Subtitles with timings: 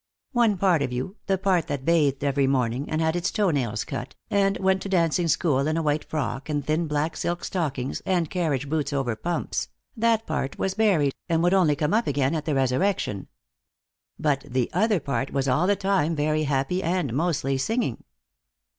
[0.31, 3.83] One part of you, the part that bathed every morning and had its toe nails
[3.83, 8.01] cut, and went to dancing school in a white frock and thin black silk stockings
[8.03, 12.33] and carriage boots over pumps, that part was buried and would only came up again
[12.33, 13.27] at the Resurrection.
[14.17, 18.03] But the other part was all the time very happy, and mostly singing.